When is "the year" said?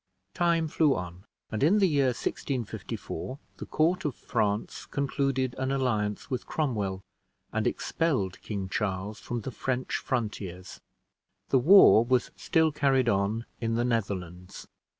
1.77-2.07